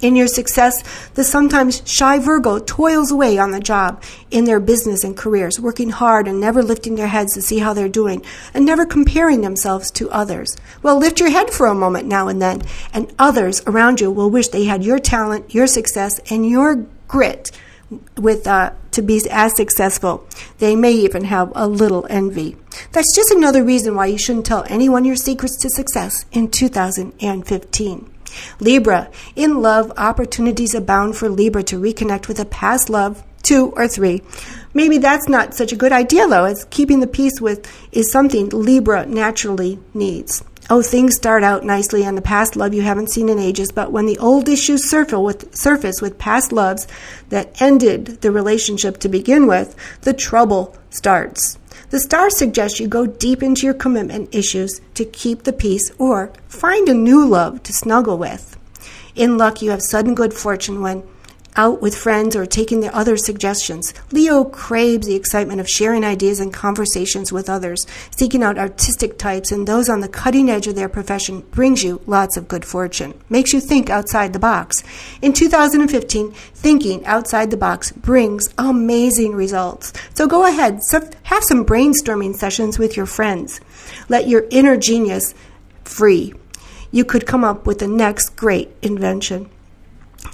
In 0.02 0.16
your 0.16 0.26
success, 0.26 0.82
the 1.14 1.22
sometimes 1.22 1.80
shy 1.84 2.18
Virgo 2.18 2.58
toils 2.58 3.12
away 3.12 3.38
on 3.38 3.52
the 3.52 3.60
job, 3.60 4.02
in 4.32 4.46
their 4.46 4.58
business 4.58 5.04
and 5.04 5.16
careers, 5.16 5.60
working 5.60 5.90
hard 5.90 6.26
and 6.26 6.40
never 6.40 6.60
lifting 6.60 6.96
their 6.96 7.06
heads 7.06 7.34
to 7.34 7.40
see 7.40 7.60
how 7.60 7.72
they're 7.72 7.88
doing, 7.88 8.24
and 8.52 8.66
never 8.66 8.84
comparing 8.84 9.42
themselves 9.42 9.92
to 9.92 10.10
others. 10.10 10.56
Well, 10.82 10.98
lift 10.98 11.20
your 11.20 11.30
head 11.30 11.50
for 11.50 11.66
a 11.66 11.74
moment 11.74 12.08
now 12.08 12.26
and 12.26 12.42
then, 12.42 12.62
and 12.92 13.14
others 13.16 13.62
around 13.64 14.00
you 14.00 14.10
will 14.10 14.28
wish 14.28 14.48
they 14.48 14.64
had 14.64 14.82
your 14.82 14.98
talent, 14.98 15.54
your 15.54 15.68
success, 15.68 16.18
and 16.28 16.50
your 16.50 16.84
grit 17.06 17.52
with 18.16 18.44
uh, 18.48 18.72
to 18.90 19.02
be 19.02 19.22
as 19.30 19.54
successful. 19.54 20.26
They 20.58 20.74
may 20.74 20.94
even 20.94 21.24
have 21.24 21.52
a 21.54 21.68
little 21.68 22.08
envy. 22.10 22.56
That's 22.90 23.14
just 23.14 23.30
another 23.30 23.62
reason 23.62 23.94
why 23.94 24.06
you 24.06 24.18
shouldn't 24.18 24.46
tell 24.46 24.64
anyone 24.68 25.04
your 25.04 25.14
secrets 25.14 25.56
to 25.60 25.70
success 25.70 26.24
in 26.32 26.50
2015. 26.50 28.08
Libra, 28.60 29.10
in 29.36 29.62
love, 29.62 29.92
opportunities 29.96 30.74
abound 30.74 31.16
for 31.16 31.28
Libra 31.28 31.62
to 31.64 31.80
reconnect 31.80 32.28
with 32.28 32.38
a 32.40 32.44
past 32.44 32.90
love, 32.90 33.22
two 33.42 33.72
or 33.76 33.88
three. 33.88 34.22
Maybe 34.74 34.98
that's 34.98 35.28
not 35.28 35.54
such 35.54 35.72
a 35.72 35.76
good 35.76 35.92
idea, 35.92 36.26
though, 36.28 36.44
as 36.44 36.64
keeping 36.70 37.00
the 37.00 37.06
peace 37.06 37.40
with 37.40 37.66
is 37.92 38.10
something 38.10 38.48
Libra 38.50 39.06
naturally 39.06 39.78
needs. 39.94 40.42
Oh, 40.70 40.80
things 40.80 41.16
start 41.16 41.42
out 41.42 41.64
nicely 41.64 42.06
on 42.06 42.14
the 42.14 42.22
past 42.22 42.54
love 42.54 42.72
you 42.72 42.82
haven't 42.82 43.10
seen 43.10 43.28
in 43.28 43.38
ages, 43.38 43.72
but 43.72 43.90
when 43.90 44.06
the 44.06 44.18
old 44.18 44.48
issues 44.48 44.90
with, 44.92 45.54
surface 45.56 46.00
with 46.00 46.18
past 46.18 46.52
loves 46.52 46.86
that 47.30 47.60
ended 47.60 48.22
the 48.22 48.30
relationship 48.30 48.98
to 48.98 49.08
begin 49.08 49.46
with, 49.48 49.74
the 50.02 50.14
trouble 50.14 50.76
starts. 50.90 51.58
The 51.90 52.00
stars 52.00 52.36
suggest 52.36 52.80
you 52.80 52.88
go 52.88 53.06
deep 53.06 53.42
into 53.42 53.66
your 53.66 53.74
commitment 53.74 54.34
issues 54.34 54.80
to 54.94 55.04
keep 55.04 55.42
the 55.42 55.52
peace 55.52 55.90
or 55.98 56.32
find 56.48 56.88
a 56.88 56.94
new 56.94 57.26
love 57.26 57.62
to 57.64 57.72
snuggle 57.72 58.18
with. 58.18 58.56
In 59.14 59.36
luck, 59.36 59.60
you 59.60 59.70
have 59.70 59.82
sudden 59.82 60.14
good 60.14 60.32
fortune 60.32 60.80
when 60.80 61.02
out 61.56 61.82
with 61.82 61.96
friends 61.96 62.34
or 62.34 62.46
taking 62.46 62.80
the 62.80 62.94
other 62.96 63.16
suggestions. 63.16 63.92
Leo 64.10 64.44
craves 64.44 65.06
the 65.06 65.14
excitement 65.14 65.60
of 65.60 65.68
sharing 65.68 66.04
ideas 66.04 66.40
and 66.40 66.52
conversations 66.52 67.32
with 67.32 67.50
others. 67.50 67.86
Seeking 68.16 68.42
out 68.42 68.58
artistic 68.58 69.18
types 69.18 69.52
and 69.52 69.66
those 69.66 69.88
on 69.88 70.00
the 70.00 70.08
cutting 70.08 70.48
edge 70.50 70.66
of 70.66 70.74
their 70.74 70.88
profession 70.88 71.40
brings 71.50 71.84
you 71.84 72.00
lots 72.06 72.36
of 72.36 72.48
good 72.48 72.64
fortune. 72.64 73.14
Makes 73.28 73.52
you 73.52 73.60
think 73.60 73.90
outside 73.90 74.32
the 74.32 74.38
box. 74.38 74.82
In 75.20 75.32
2015, 75.32 76.32
thinking 76.32 77.04
outside 77.04 77.50
the 77.50 77.56
box 77.56 77.92
brings 77.92 78.48
amazing 78.58 79.34
results. 79.34 79.92
So 80.14 80.26
go 80.26 80.46
ahead, 80.46 80.80
have 81.24 81.44
some 81.44 81.66
brainstorming 81.66 82.34
sessions 82.34 82.78
with 82.78 82.96
your 82.96 83.06
friends. 83.06 83.60
Let 84.08 84.28
your 84.28 84.46
inner 84.50 84.76
genius 84.76 85.34
free. 85.84 86.34
You 86.90 87.04
could 87.04 87.26
come 87.26 87.44
up 87.44 87.66
with 87.66 87.78
the 87.78 87.88
next 87.88 88.36
great 88.36 88.70
invention. 88.82 89.50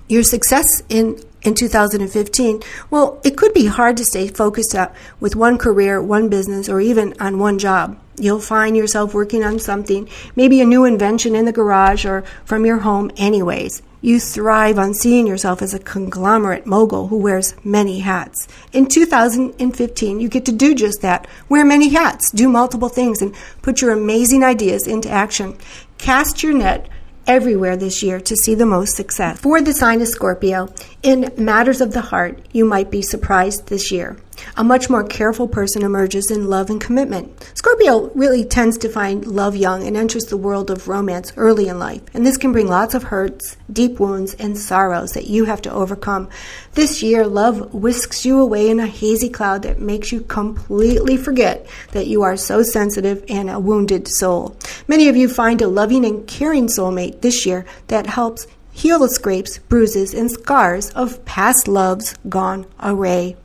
Your 0.08 0.22
success 0.22 0.82
in 0.88 1.22
in 1.42 1.54
2015, 1.54 2.62
well, 2.90 3.20
it 3.22 3.36
could 3.36 3.54
be 3.54 3.66
hard 3.66 3.96
to 3.98 4.04
stay 4.04 4.26
focused 4.26 4.74
up 4.74 4.96
with 5.20 5.36
one 5.36 5.56
career, 5.56 6.02
one 6.02 6.28
business, 6.28 6.68
or 6.68 6.80
even 6.80 7.14
on 7.20 7.38
one 7.38 7.58
job. 7.58 7.96
You'll 8.18 8.40
find 8.40 8.76
yourself 8.76 9.14
working 9.14 9.44
on 9.44 9.60
something, 9.60 10.08
maybe 10.34 10.60
a 10.60 10.64
new 10.64 10.84
invention 10.84 11.36
in 11.36 11.44
the 11.44 11.52
garage 11.52 12.04
or 12.04 12.22
from 12.44 12.66
your 12.66 12.78
home, 12.78 13.12
anyways. 13.16 13.82
You 14.00 14.18
thrive 14.18 14.78
on 14.78 14.94
seeing 14.94 15.26
yourself 15.26 15.60
as 15.60 15.74
a 15.74 15.78
conglomerate 15.78 16.66
mogul 16.66 17.08
who 17.08 17.18
wears 17.18 17.54
many 17.64 18.00
hats. 18.00 18.48
In 18.72 18.86
2015, 18.86 20.20
you 20.20 20.28
get 20.28 20.44
to 20.46 20.52
do 20.52 20.74
just 20.74 21.02
that. 21.02 21.28
Wear 21.48 21.64
many 21.64 21.90
hats, 21.90 22.30
do 22.30 22.48
multiple 22.48 22.88
things, 22.88 23.22
and 23.22 23.34
put 23.62 23.80
your 23.80 23.92
amazing 23.92 24.42
ideas 24.42 24.86
into 24.86 25.10
action. 25.10 25.56
Cast 25.98 26.42
your 26.42 26.54
net 26.54 26.88
everywhere 27.28 27.76
this 27.76 28.02
year 28.02 28.18
to 28.18 28.34
see 28.34 28.54
the 28.54 28.66
most 28.66 28.96
success. 28.96 29.38
For 29.38 29.60
the 29.60 29.72
sign 29.72 30.00
of 30.00 30.08
Scorpio, 30.08 30.72
in 31.02 31.32
matters 31.36 31.80
of 31.80 31.92
the 31.92 32.00
heart, 32.00 32.40
you 32.52 32.64
might 32.64 32.90
be 32.90 33.02
surprised 33.02 33.68
this 33.68 33.92
year. 33.92 34.16
A 34.56 34.64
much 34.64 34.90
more 34.90 35.04
careful 35.04 35.48
person 35.48 35.82
emerges 35.82 36.30
in 36.30 36.48
love 36.48 36.70
and 36.70 36.80
commitment. 36.80 37.50
Scorpio 37.54 38.10
really 38.14 38.44
tends 38.44 38.78
to 38.78 38.88
find 38.88 39.26
love 39.26 39.56
young 39.56 39.86
and 39.86 39.96
enters 39.96 40.26
the 40.26 40.36
world 40.36 40.70
of 40.70 40.88
romance 40.88 41.32
early 41.36 41.68
in 41.68 41.78
life, 41.78 42.02
and 42.14 42.26
this 42.26 42.36
can 42.36 42.52
bring 42.52 42.68
lots 42.68 42.94
of 42.94 43.04
hurts, 43.04 43.56
deep 43.72 44.00
wounds, 44.00 44.34
and 44.34 44.58
sorrows 44.58 45.12
that 45.12 45.28
you 45.28 45.44
have 45.44 45.62
to 45.62 45.72
overcome. 45.72 46.28
This 46.74 47.02
year, 47.02 47.26
love 47.26 47.74
whisks 47.74 48.24
you 48.24 48.40
away 48.40 48.70
in 48.70 48.80
a 48.80 48.86
hazy 48.86 49.28
cloud 49.28 49.62
that 49.62 49.80
makes 49.80 50.12
you 50.12 50.20
completely 50.20 51.16
forget 51.16 51.66
that 51.92 52.06
you 52.06 52.22
are 52.22 52.36
so 52.36 52.62
sensitive 52.62 53.24
and 53.28 53.50
a 53.50 53.58
wounded 53.58 54.08
soul. 54.08 54.56
Many 54.86 55.08
of 55.08 55.16
you 55.16 55.28
find 55.28 55.60
a 55.62 55.68
loving 55.68 56.04
and 56.04 56.26
caring 56.26 56.66
soulmate 56.66 57.20
this 57.20 57.46
year 57.46 57.64
that 57.88 58.06
helps 58.06 58.46
heal 58.72 59.00
the 59.00 59.08
scrapes, 59.08 59.58
bruises, 59.58 60.14
and 60.14 60.30
scars 60.30 60.90
of 60.90 61.24
past 61.24 61.66
loves 61.66 62.14
gone 62.28 62.64
away. 62.78 63.36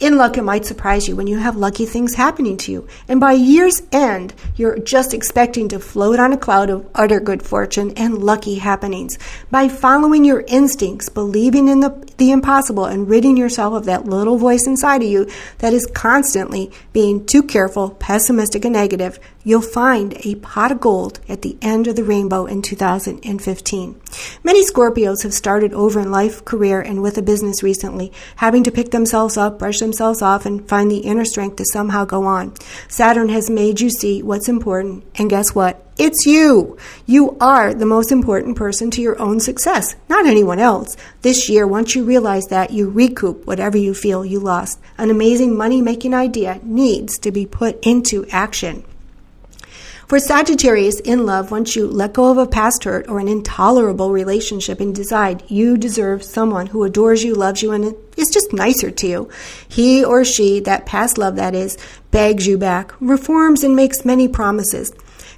In 0.00 0.16
luck, 0.16 0.36
it 0.36 0.42
might 0.42 0.66
surprise 0.66 1.08
you 1.08 1.16
when 1.16 1.26
you 1.26 1.38
have 1.38 1.56
lucky 1.56 1.86
things 1.86 2.14
happening 2.14 2.56
to 2.58 2.72
you, 2.72 2.88
and 3.08 3.20
by 3.20 3.32
year's 3.32 3.82
end, 3.90 4.34
you're 4.56 4.78
just 4.78 5.14
expecting 5.14 5.68
to 5.68 5.78
float 5.78 6.18
on 6.18 6.32
a 6.32 6.36
cloud 6.36 6.70
of 6.70 6.88
utter 6.94 7.20
good 7.20 7.42
fortune 7.42 7.92
and 7.96 8.22
lucky 8.22 8.56
happenings. 8.56 9.18
By 9.50 9.68
following 9.68 10.24
your 10.24 10.44
instincts, 10.46 11.08
believing 11.08 11.68
in 11.68 11.80
the, 11.80 11.90
the 12.18 12.30
impossible, 12.30 12.84
and 12.84 13.08
ridding 13.08 13.36
yourself 13.36 13.74
of 13.74 13.84
that 13.86 14.04
little 14.04 14.36
voice 14.36 14.66
inside 14.66 15.02
of 15.02 15.08
you 15.08 15.30
that 15.58 15.72
is 15.72 15.86
constantly 15.86 16.70
being 16.92 17.24
too 17.24 17.42
careful, 17.42 17.90
pessimistic, 17.90 18.64
and 18.64 18.74
negative, 18.74 19.18
you'll 19.44 19.62
find 19.62 20.14
a 20.24 20.34
pot 20.36 20.70
of 20.70 20.80
gold 20.80 21.20
at 21.28 21.42
the 21.42 21.56
end 21.62 21.86
of 21.86 21.96
the 21.96 22.04
rainbow 22.04 22.46
in 22.46 22.62
2015. 22.62 24.00
Many 24.44 24.64
Scorpios 24.64 25.22
have 25.22 25.34
started 25.34 25.72
over 25.72 26.00
in 26.00 26.10
life, 26.10 26.44
career, 26.44 26.80
and 26.80 27.02
with 27.02 27.18
a 27.18 27.22
business 27.22 27.62
recently, 27.62 28.12
having 28.36 28.62
to 28.64 28.70
pick 28.70 28.90
themselves 28.90 29.36
up, 29.36 29.58
brush 29.58 29.71
themselves 29.78 30.22
off, 30.22 30.46
and 30.46 30.68
find 30.68 30.90
the 30.90 30.98
inner 30.98 31.24
strength 31.24 31.56
to 31.56 31.64
somehow 31.72 32.04
go 32.04 32.24
on. 32.24 32.54
Saturn 32.88 33.28
has 33.28 33.50
made 33.50 33.80
you 33.80 33.90
see 33.90 34.22
what's 34.22 34.48
important, 34.48 35.04
and 35.16 35.30
guess 35.30 35.54
what? 35.54 35.86
It's 35.98 36.26
you. 36.26 36.78
You 37.06 37.36
are 37.40 37.74
the 37.74 37.86
most 37.86 38.10
important 38.10 38.56
person 38.56 38.90
to 38.92 39.02
your 39.02 39.20
own 39.20 39.40
success, 39.40 39.94
not 40.08 40.26
anyone 40.26 40.58
else. 40.58 40.96
This 41.20 41.48
year, 41.48 41.66
once 41.66 41.94
you 41.94 42.04
realize 42.04 42.44
that, 42.46 42.70
you 42.70 42.88
recoup 42.88 43.46
whatever 43.46 43.76
you 43.76 43.94
feel 43.94 44.24
you 44.24 44.40
lost. 44.40 44.80
An 44.98 45.10
amazing 45.10 45.56
money 45.56 45.82
making 45.82 46.14
idea 46.14 46.60
needs 46.62 47.18
to 47.18 47.30
be 47.30 47.46
put 47.46 47.78
into 47.86 48.26
action. 48.30 48.84
For 50.12 50.20
Sagittarius 50.20 51.00
in 51.00 51.24
love, 51.24 51.50
once 51.50 51.74
you 51.74 51.86
let 51.86 52.12
go 52.12 52.30
of 52.30 52.36
a 52.36 52.46
past 52.46 52.84
hurt 52.84 53.08
or 53.08 53.18
an 53.18 53.28
intolerable 53.28 54.10
relationship 54.10 54.78
and 54.78 54.94
decide 54.94 55.42
you 55.50 55.78
deserve 55.78 56.22
someone 56.22 56.66
who 56.66 56.84
adores 56.84 57.24
you, 57.24 57.34
loves 57.34 57.62
you, 57.62 57.72
and 57.72 57.94
is 58.18 58.28
just 58.28 58.52
nicer 58.52 58.90
to 58.90 59.06
you, 59.06 59.30
he 59.66 60.04
or 60.04 60.22
she, 60.22 60.60
that 60.60 60.84
past 60.84 61.16
love 61.16 61.36
that 61.36 61.54
is, 61.54 61.78
begs 62.10 62.46
you 62.46 62.58
back, 62.58 62.92
reforms, 63.00 63.64
and 63.64 63.74
makes 63.74 64.04
many 64.04 64.28
promises. 64.28 64.92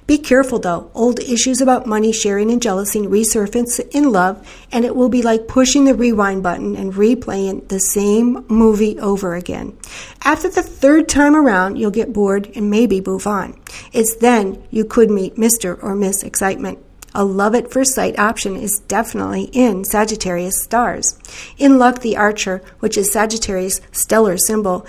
Be 0.07 0.19
careful 0.19 0.59
though. 0.59 0.91
Old 0.93 1.19
issues 1.19 1.61
about 1.61 1.87
money 1.87 2.11
sharing 2.11 2.51
and 2.51 2.61
jealousy 2.61 3.01
resurface 3.01 3.79
in 3.89 4.11
love, 4.11 4.47
and 4.71 4.85
it 4.85 4.95
will 4.95 5.09
be 5.09 5.23
like 5.23 5.47
pushing 5.47 5.85
the 5.85 5.95
rewind 5.95 6.43
button 6.43 6.75
and 6.75 6.93
replaying 6.93 7.67
the 7.69 7.79
same 7.79 8.45
movie 8.47 8.99
over 8.99 9.33
again. 9.33 9.75
After 10.23 10.47
the 10.47 10.61
third 10.61 11.09
time 11.09 11.35
around, 11.35 11.77
you'll 11.77 11.89
get 11.89 12.13
bored 12.13 12.51
and 12.55 12.69
maybe 12.69 13.01
move 13.01 13.25
on. 13.25 13.59
It's 13.93 14.15
then 14.17 14.61
you 14.69 14.85
could 14.85 15.09
meet 15.09 15.37
Mr. 15.37 15.81
or 15.81 15.95
Miss 15.95 16.21
Excitement. 16.21 16.77
A 17.17 17.23
love 17.23 17.55
at 17.55 17.71
first 17.71 17.95
sight 17.95 18.19
option 18.19 18.57
is 18.57 18.79
definitely 18.87 19.43
in 19.53 19.85
Sagittarius 19.85 20.61
stars. 20.61 21.17
In 21.57 21.79
luck, 21.79 22.01
the 22.01 22.17
archer, 22.17 22.61
which 22.79 22.97
is 22.97 23.11
Sagittarius' 23.11 23.79
stellar 23.93 24.37
symbol, 24.37 24.85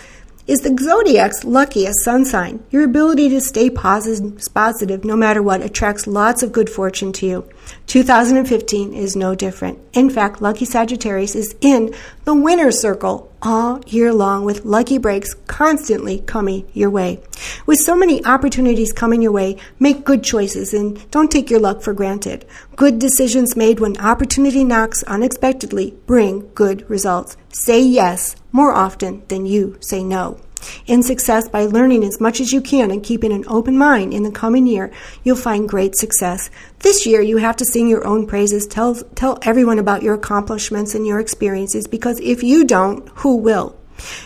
is 0.47 0.61
the 0.61 0.77
zodiac's 0.81 1.45
luckiest 1.45 2.05
sun 2.05 2.25
sign. 2.25 2.63
Your 2.71 2.85
ability 2.85 3.29
to 3.31 3.41
stay 3.41 3.69
positive 3.69 5.05
no 5.05 5.17
matter 5.17 5.43
what 5.43 5.61
attracts 5.61 6.07
lots 6.07 6.43
of 6.43 6.53
good 6.53 6.71
fortune 6.71 7.13
to 7.15 7.27
you. 7.27 7.49
2015 7.87 8.93
is 8.93 9.17
no 9.17 9.35
different. 9.35 9.79
In 9.93 10.11
fact, 10.11 10.43
Lucky 10.43 10.65
Sagittarius 10.65 11.35
is 11.35 11.55
in 11.61 11.95
the 12.25 12.35
winner's 12.35 12.81
circle 12.81 13.33
all 13.43 13.81
year 13.87 14.13
long 14.13 14.45
with 14.45 14.65
lucky 14.65 14.99
breaks 14.99 15.35
constantly 15.47 16.19
coming 16.21 16.69
your 16.73 16.91
way. 16.91 17.21
With 17.65 17.79
so 17.79 17.95
many 17.95 18.25
opportunities 18.25 18.93
coming 18.93 19.23
your 19.23 19.33
way, 19.33 19.57
make 19.79 20.05
good 20.05 20.25
choices 20.25 20.75
and 20.75 21.11
don't 21.11 21.31
take 21.31 21.51
your 21.51 21.61
luck 21.61 21.83
for 21.83 21.95
granted. 21.95 22.45
Good 22.75 22.99
decisions 22.99 23.57
made 23.57 23.81
when 23.81 23.97
opportunity 23.99 24.65
knocks 24.65 25.03
unexpectedly 25.05 25.97
bring 26.07 26.51
good 26.55 26.89
results. 26.91 27.37
Say 27.53 27.81
yes 27.83 28.37
more 28.53 28.73
often 28.73 29.23
than 29.29 29.47
you 29.47 29.77
say 29.81 30.03
no. 30.03 30.41
In 30.87 31.03
success, 31.03 31.49
by 31.49 31.67
learning 31.67 32.05
as 32.05 32.21
much 32.21 32.41
as 32.41 32.53
you 32.53 32.61
can 32.61 32.91
and 32.91 33.03
keeping 33.03 33.33
an 33.33 33.45
open 33.49 33.77
mind 33.77 34.15
in 34.15 34.23
the 34.23 34.31
coming 34.31 34.67
year, 34.67 34.93
you'll 35.25 35.37
find 35.37 35.69
great 35.69 35.97
success. 35.97 36.51
This 36.81 37.07
year, 37.07 37.21
you 37.21 37.39
have 37.39 37.57
to 37.57 37.65
sing 37.65 37.89
your 37.89 38.07
own 38.07 38.27
praises, 38.27 38.67
tell, 38.67 38.95
tell 39.15 39.39
everyone 39.43 39.79
about 39.79 40.03
your 40.03 40.15
accomplishments 40.15 40.95
and 40.95 41.07
your 41.07 41.21
experiences, 41.21 41.87
because 41.87 42.21
if 42.21 42.43
you 42.43 42.65
don't, 42.65 43.09
who 43.17 43.37
will? 43.37 43.77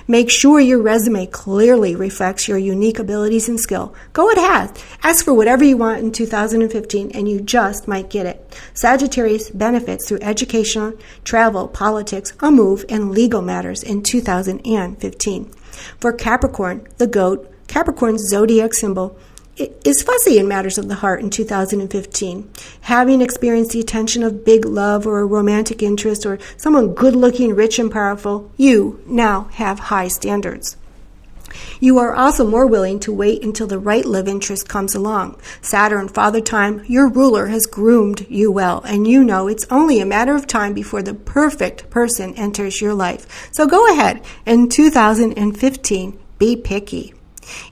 Make 0.09 0.31
sure 0.31 0.61
your 0.61 0.83
resume 0.83 1.27
clearly 1.27 1.95
reflects 1.95 2.49
your 2.49 2.59
unique 2.59 2.99
abilities 2.99 3.49
and 3.49 3.59
skill. 3.59 3.95
Go 4.12 4.31
ahead. 4.31 4.79
Ask 5.03 5.25
for 5.25 5.35
whatever 5.35 5.65
you 5.65 5.77
want 5.77 6.00
in 6.00 6.12
2015 6.12 7.11
and 7.12 7.29
you 7.29 7.41
just 7.41 7.87
might 7.87 8.11
get 8.11 8.27
it. 8.27 8.59
Sagittarius 8.75 9.50
benefits 9.50 10.09
through 10.09 10.21
education, 10.23 10.99
travel, 11.25 11.69
politics, 11.69 12.33
a 12.41 12.50
move, 12.50 12.85
and 12.89 13.11
legal 13.11 13.43
matters 13.43 13.83
in 13.83 14.03
2015. 14.03 15.53
For 15.99 16.12
Capricorn, 16.12 16.87
the 16.99 17.07
goat, 17.07 17.50
Capricorn's 17.69 18.29
zodiac 18.29 18.75
symbol, 18.75 19.17
is 19.85 20.02
fuzzy 20.02 20.38
in 20.38 20.49
matters 20.49 20.79
of 20.79 20.88
the 20.88 20.97
heart 20.97 21.21
in 21.21 21.31
2015. 21.31 22.50
Having 22.83 23.21
experienced 23.21 23.73
the 23.73 23.81
attention 23.81 24.23
of 24.23 24.45
big 24.45 24.64
love 24.64 25.07
or 25.07 25.21
a 25.21 25.26
romantic 25.26 25.83
interest 25.83 26.25
or 26.25 26.38
someone 26.57 26.95
good 26.95 27.14
looking, 27.14 27.55
rich, 27.55 27.79
and 27.79 27.90
powerful, 27.90 28.50
you 28.57 29.02
now 29.07 29.45
have 29.52 29.79
high 29.79 30.09
standards. 30.09 30.76
You 31.81 31.99
are 31.99 32.14
also 32.14 32.47
more 32.47 32.67
willing 32.67 33.00
to 33.00 33.12
wait 33.12 33.43
until 33.43 33.67
the 33.67 33.79
right 33.79 34.05
love 34.05 34.29
interest 34.29 34.69
comes 34.69 34.95
along. 34.95 35.40
Saturn, 35.61 36.09
Father 36.09 36.40
Time, 36.40 36.85
your 36.87 37.09
ruler, 37.09 37.47
has 37.49 37.67
groomed 37.67 38.26
you 38.29 38.52
well, 38.52 38.83
and 38.83 39.07
you 39.07 39.25
know 39.25 39.49
it's 39.49 39.67
only 39.71 40.00
a 40.00 40.07
matter 40.07 40.35
of 40.35 40.47
time 40.47 40.75
before 40.75 41.02
the 41.02 41.14
perfect 41.14 41.90
person 41.90 42.35
enters 42.35 42.81
your 42.81 42.95
life. 42.95 43.50
So 43.52 43.67
go 43.67 43.93
ahead. 43.93 44.23
In 44.47 44.69
2015, 44.69 46.19
be 46.38 46.57
picky. 46.57 47.14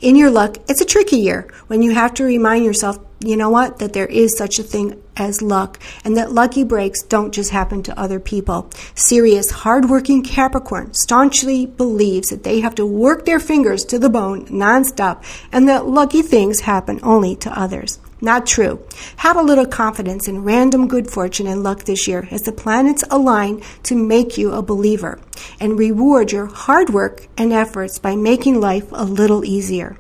In 0.01 0.17
your 0.17 0.31
luck, 0.31 0.57
it's 0.69 0.81
a 0.81 0.85
tricky 0.87 1.19
year 1.19 1.53
when 1.67 1.83
you 1.83 1.93
have 1.95 2.15
to 2.15 2.25
remind 2.25 2.65
yourself, 2.65 2.99
you 3.21 3.37
know 3.37 3.51
what, 3.51 3.79
that 3.79 3.93
there 3.93 4.07
is 4.07 4.37
such 4.37 4.59
a 4.59 4.63
thing 4.63 5.03
as 5.17 5.43
luck 5.43 5.81
and 6.05 6.17
that 6.17 6.33
lucky 6.33 6.65
breaks 6.65 7.03
don't 7.03 7.35
just 7.35 7.51
happen 7.51 7.83
to 7.83 7.99
other 7.99 8.21
people. 8.21 8.71
Serious, 8.95 9.51
hardworking 9.51 10.23
Capricorn 10.23 10.95
staunchly 10.95 11.67
believes 11.67 12.29
that 12.29 12.45
they 12.45 12.61
have 12.61 12.75
to 12.77 12.87
work 12.87 13.25
their 13.25 13.41
fingers 13.41 13.85
to 13.87 13.99
the 13.99 14.09
bone 14.09 14.47
nonstop 14.47 15.23
and 15.53 15.69
that 15.69 15.87
lucky 15.87 16.23
things 16.23 16.61
happen 16.61 17.01
only 17.03 17.35
to 17.37 17.59
others. 17.59 17.99
Not 18.21 18.47
true. 18.47 18.81
Have 19.19 19.37
a 19.37 19.43
little 19.43 19.67
confidence 19.67 20.27
in 20.27 20.43
random 20.43 20.89
good 20.89 21.09
fortune 21.09 21.47
and 21.47 21.63
luck 21.63 21.85
this 21.85 22.09
year 22.09 22.27
as 22.33 22.43
the 22.43 22.53
planets 22.53 23.05
align 23.11 23.63
to 23.85 23.95
make 23.95 24.37
you 24.37 24.53
a 24.53 24.63
believer 24.63 25.21
and 25.61 25.79
reward 25.79 26.33
your 26.33 26.47
hard 26.47 26.91
work 26.91 27.29
and 27.37 27.53
efforts 27.53 27.99
by 27.99 28.17
making 28.17 28.61
life 28.61 28.89
a 28.91 29.05
little 29.05 29.45
easier. 29.45 29.97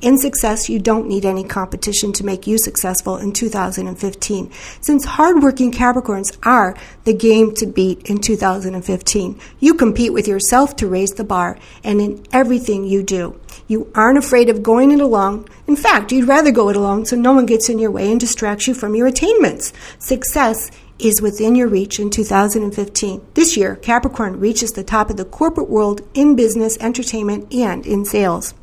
In 0.00 0.18
success, 0.18 0.68
you 0.68 0.78
don't 0.78 1.08
need 1.08 1.24
any 1.24 1.44
competition 1.44 2.12
to 2.14 2.24
make 2.24 2.46
you 2.46 2.58
successful 2.58 3.16
in 3.16 3.32
2015, 3.32 4.50
since 4.80 5.04
hardworking 5.04 5.72
Capricorns 5.72 6.36
are 6.42 6.76
the 7.04 7.14
game 7.14 7.54
to 7.56 7.66
beat 7.66 8.08
in 8.08 8.18
2015. 8.18 9.40
You 9.58 9.74
compete 9.74 10.12
with 10.12 10.28
yourself 10.28 10.76
to 10.76 10.86
raise 10.86 11.10
the 11.10 11.24
bar, 11.24 11.58
and 11.84 12.00
in 12.00 12.24
everything 12.32 12.84
you 12.84 13.02
do. 13.02 13.38
You 13.66 13.90
aren't 13.94 14.18
afraid 14.18 14.48
of 14.48 14.62
going 14.62 14.90
it 14.90 15.00
alone. 15.00 15.46
In 15.66 15.76
fact, 15.76 16.12
you'd 16.12 16.28
rather 16.28 16.50
go 16.50 16.68
it 16.70 16.76
alone 16.76 17.06
so 17.06 17.16
no 17.16 17.32
one 17.32 17.46
gets 17.46 17.68
in 17.68 17.78
your 17.78 17.90
way 17.90 18.10
and 18.10 18.18
distracts 18.18 18.66
you 18.66 18.74
from 18.74 18.94
your 18.94 19.06
attainments. 19.06 19.72
Success 19.98 20.70
is 20.98 21.22
within 21.22 21.54
your 21.54 21.68
reach 21.68 21.98
in 21.98 22.10
2015. 22.10 23.26
This 23.34 23.56
year, 23.56 23.76
Capricorn 23.76 24.38
reaches 24.38 24.72
the 24.72 24.84
top 24.84 25.10
of 25.10 25.16
the 25.16 25.24
corporate 25.24 25.70
world 25.70 26.02
in 26.14 26.36
business, 26.36 26.76
entertainment, 26.78 27.52
and 27.54 27.86
in 27.86 28.04
sales. 28.04 28.54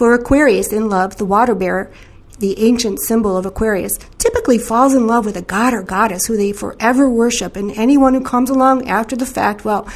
For 0.00 0.14
Aquarius 0.14 0.72
in 0.72 0.88
love, 0.88 1.18
the 1.18 1.26
water 1.26 1.54
bearer, 1.54 1.92
the 2.38 2.58
ancient 2.58 3.00
symbol 3.00 3.36
of 3.36 3.44
Aquarius, 3.44 3.98
typically 4.16 4.56
falls 4.56 4.94
in 4.94 5.06
love 5.06 5.26
with 5.26 5.36
a 5.36 5.42
god 5.42 5.74
or 5.74 5.82
goddess 5.82 6.24
who 6.24 6.38
they 6.38 6.52
forever 6.52 7.06
worship, 7.06 7.54
and 7.54 7.70
anyone 7.72 8.14
who 8.14 8.22
comes 8.22 8.48
along 8.48 8.88
after 8.88 9.14
the 9.14 9.26
fact, 9.26 9.62
well, 9.62 9.86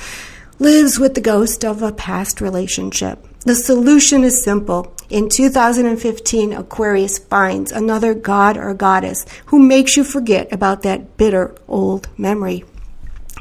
lives 0.59 0.99
with 0.99 1.15
the 1.15 1.23
ghost 1.23 1.65
of 1.65 1.81
a 1.81 1.91
past 1.91 2.43
relationship. 2.43 3.27
The 3.47 3.55
solution 3.55 4.25
is 4.25 4.45
simple. 4.45 4.95
In 5.09 5.31
2015, 5.31 6.53
Aquarius 6.53 7.19
finds 7.19 7.73
another 7.73 8.13
god 8.13 8.59
or 8.59 8.75
goddess 8.75 9.25
who 9.47 9.59
makes 9.59 9.97
you 9.97 10.05
forget 10.05 10.53
about 10.53 10.83
that 10.83 11.17
bitter 11.17 11.55
old 11.67 12.09
memory. 12.19 12.67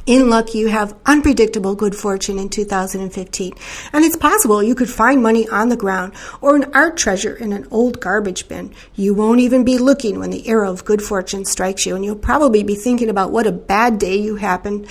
In 0.06 0.30
luck, 0.30 0.54
you 0.54 0.68
have 0.68 0.98
unpredictable 1.06 1.76
good 1.76 1.96
fortune 1.96 2.38
in 2.38 2.50
2015. 2.50 3.54
And 3.94 4.04
it's 4.04 4.18
possible 4.18 4.62
you 4.62 4.76
could 4.76 4.90
find 4.90 5.24
money 5.24 5.48
on 5.48 5.70
the 5.70 5.78
ground 5.78 6.12
or 6.42 6.58
an 6.58 6.70
art 6.74 6.98
treasure 6.98 7.34
in 7.34 7.54
an 7.54 7.66
old 7.72 8.02
garbage 8.02 8.50
bin. 8.50 8.74
You 8.96 9.14
won't 9.14 9.40
even 9.40 9.64
be 9.64 9.78
looking 9.78 10.20
when 10.20 10.30
the 10.30 10.46
arrow 10.46 10.70
of 10.70 10.84
good 10.84 11.02
fortune 11.02 11.46
strikes 11.46 11.86
you, 11.86 11.96
and 11.96 12.04
you'll 12.04 12.18
probably 12.18 12.64
be 12.64 12.76
thinking 12.76 13.10
about 13.10 13.32
what 13.32 13.48
a 13.48 13.54
bad 13.54 13.98
day 13.98 14.18
you 14.18 14.36
happened 14.36 14.90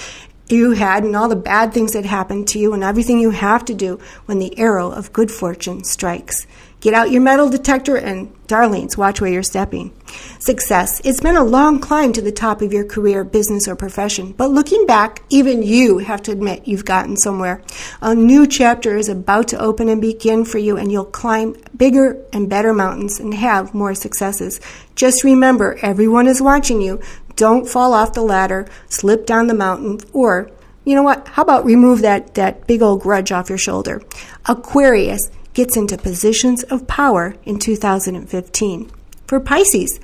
you 0.48 0.72
had 0.72 1.04
and 1.04 1.16
all 1.16 1.28
the 1.28 1.36
bad 1.36 1.72
things 1.72 1.92
that 1.92 2.04
happened 2.04 2.48
to 2.48 2.58
you 2.58 2.74
and 2.74 2.84
everything 2.84 3.18
you 3.18 3.30
have 3.30 3.64
to 3.66 3.74
do 3.74 3.98
when 4.26 4.38
the 4.38 4.58
arrow 4.58 4.90
of 4.90 5.12
good 5.12 5.30
fortune 5.30 5.84
strikes. 5.84 6.46
Get 6.82 6.94
out 6.94 7.12
your 7.12 7.22
metal 7.22 7.48
detector 7.48 7.96
and, 7.96 8.32
darlings, 8.48 8.98
watch 8.98 9.20
where 9.20 9.30
you're 9.30 9.44
stepping. 9.44 9.92
Success. 10.40 11.00
It's 11.04 11.20
been 11.20 11.36
a 11.36 11.44
long 11.44 11.78
climb 11.78 12.12
to 12.14 12.20
the 12.20 12.32
top 12.32 12.60
of 12.60 12.72
your 12.72 12.84
career, 12.84 13.22
business, 13.22 13.68
or 13.68 13.76
profession, 13.76 14.32
but 14.32 14.50
looking 14.50 14.84
back, 14.84 15.22
even 15.30 15.62
you 15.62 15.98
have 15.98 16.22
to 16.24 16.32
admit 16.32 16.66
you've 16.66 16.84
gotten 16.84 17.16
somewhere. 17.16 17.62
A 18.00 18.16
new 18.16 18.48
chapter 18.48 18.96
is 18.96 19.08
about 19.08 19.46
to 19.48 19.60
open 19.60 19.88
and 19.88 20.00
begin 20.00 20.44
for 20.44 20.58
you, 20.58 20.76
and 20.76 20.90
you'll 20.90 21.04
climb 21.04 21.54
bigger 21.76 22.20
and 22.32 22.50
better 22.50 22.74
mountains 22.74 23.20
and 23.20 23.32
have 23.32 23.74
more 23.74 23.94
successes. 23.94 24.60
Just 24.96 25.22
remember, 25.22 25.78
everyone 25.82 26.26
is 26.26 26.42
watching 26.42 26.82
you. 26.82 27.00
Don't 27.36 27.68
fall 27.68 27.94
off 27.94 28.12
the 28.12 28.22
ladder, 28.22 28.68
slip 28.88 29.26
down 29.26 29.46
the 29.46 29.54
mountain, 29.54 29.98
or 30.12 30.50
you 30.84 30.94
know 30.94 31.02
what? 31.02 31.28
How 31.28 31.42
about 31.42 31.64
remove 31.64 32.02
that, 32.02 32.34
that 32.34 32.66
big 32.66 32.82
old 32.82 33.02
grudge 33.02 33.32
off 33.32 33.48
your 33.48 33.58
shoulder? 33.58 34.02
Aquarius 34.46 35.30
gets 35.54 35.76
into 35.76 35.96
positions 35.96 36.62
of 36.64 36.86
power 36.86 37.36
in 37.44 37.58
2015. 37.58 38.90
For 39.26 39.40
Pisces, 39.40 40.00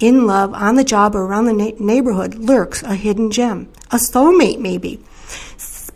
in 0.00 0.26
love, 0.26 0.54
on 0.54 0.76
the 0.76 0.84
job, 0.84 1.16
or 1.16 1.24
around 1.24 1.46
the 1.46 1.52
na- 1.52 1.72
neighborhood 1.78 2.34
lurks 2.34 2.82
a 2.82 2.94
hidden 2.94 3.30
gem, 3.30 3.68
a 3.90 3.96
soulmate 3.96 4.60
maybe. 4.60 5.02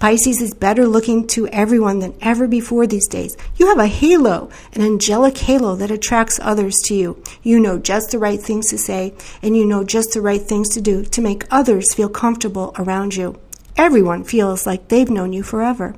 Pisces 0.03 0.43
is 0.43 0.53
better 0.53 0.89
looking 0.89 1.29
to 1.29 1.47
everyone 1.51 2.01
than 2.01 2.17
ever 2.21 2.49
before 2.49 2.89
these 2.89 3.07
days. 3.07 3.37
You 3.55 3.69
have 3.69 3.79
a 3.79 3.87
halo, 3.87 4.51
an 4.73 4.83
angelic 4.83 5.39
halo 5.39 5.77
that 5.77 5.93
attracts 5.93 6.41
others 6.43 6.75
to 6.87 6.95
you. 6.97 7.23
You 7.45 7.61
know 7.61 7.79
just 7.79 8.11
the 8.11 8.19
right 8.19 8.43
things 8.43 8.69
to 8.71 8.79
say, 8.79 9.15
and 9.43 9.57
you 9.57 9.65
know 9.65 9.85
just 9.85 10.13
the 10.13 10.21
right 10.21 10.43
things 10.43 10.71
to 10.71 10.81
do 10.81 11.05
to 11.05 11.21
make 11.21 11.45
others 11.53 11.95
feel 11.95 12.09
comfortable 12.09 12.75
around 12.81 13.15
you. 13.15 13.39
Everyone 13.77 14.25
feels 14.25 14.67
like 14.67 14.89
they've 14.89 15.09
known 15.09 15.33
you 15.33 15.45
forever. 15.45 15.95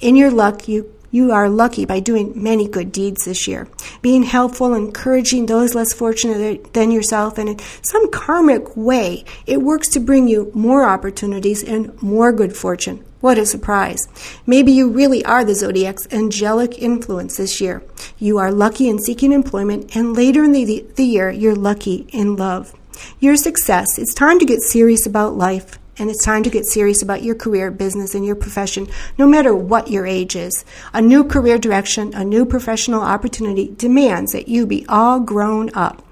In 0.00 0.16
your 0.16 0.30
luck, 0.30 0.66
you 0.66 0.90
you 1.10 1.30
are 1.30 1.50
lucky 1.50 1.84
by 1.84 2.00
doing 2.00 2.42
many 2.42 2.66
good 2.66 2.90
deeds 2.90 3.26
this 3.26 3.46
year, 3.46 3.68
being 4.00 4.22
helpful, 4.22 4.72
encouraging 4.72 5.44
those 5.44 5.74
less 5.74 5.92
fortunate 5.92 6.72
than 6.72 6.90
yourself, 6.90 7.36
and 7.36 7.50
in 7.50 7.58
some 7.82 8.10
karmic 8.10 8.74
way, 8.78 9.26
it 9.44 9.60
works 9.60 9.88
to 9.88 10.00
bring 10.00 10.26
you 10.26 10.50
more 10.54 10.84
opportunities 10.84 11.62
and 11.62 12.02
more 12.02 12.32
good 12.32 12.56
fortune. 12.56 13.04
What 13.20 13.38
a 13.38 13.44
surprise. 13.44 14.08
Maybe 14.46 14.72
you 14.72 14.88
really 14.88 15.22
are 15.26 15.44
the 15.44 15.54
zodiac's 15.54 16.08
angelic 16.10 16.78
influence 16.78 17.36
this 17.36 17.60
year. 17.60 17.82
You 18.18 18.38
are 18.38 18.50
lucky 18.50 18.88
in 18.88 18.98
seeking 18.98 19.32
employment, 19.32 19.94
and 19.94 20.16
later 20.16 20.42
in 20.42 20.52
the, 20.52 20.86
the 20.94 21.04
year, 21.04 21.30
you're 21.30 21.54
lucky 21.54 22.06
in 22.12 22.36
love. 22.36 22.74
Your 23.18 23.36
success, 23.36 23.98
it's 23.98 24.14
time 24.14 24.38
to 24.38 24.46
get 24.46 24.62
serious 24.62 25.06
about 25.06 25.36
life 25.36 25.78
and 25.98 26.08
it's 26.08 26.24
time 26.24 26.42
to 26.42 26.50
get 26.50 26.64
serious 26.64 27.02
about 27.02 27.22
your 27.22 27.34
career, 27.34 27.70
business, 27.70 28.14
and 28.14 28.24
your 28.24 28.34
profession, 28.34 28.88
no 29.18 29.26
matter 29.26 29.54
what 29.54 29.90
your 29.90 30.06
age 30.06 30.34
is. 30.34 30.64
A 30.94 31.02
new 31.02 31.22
career 31.22 31.58
direction, 31.58 32.14
a 32.14 32.24
new 32.24 32.46
professional 32.46 33.02
opportunity 33.02 33.74
demands 33.76 34.32
that 34.32 34.48
you 34.48 34.66
be 34.66 34.86
all 34.88 35.20
grown 35.20 35.70
up. 35.74 36.02